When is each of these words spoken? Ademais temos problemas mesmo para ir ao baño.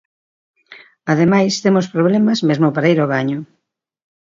Ademais 1.13 1.53
temos 1.63 1.91
problemas 1.95 2.39
mesmo 2.49 2.67
para 2.75 2.89
ir 2.93 2.99
ao 2.99 3.11
baño. 3.15 3.39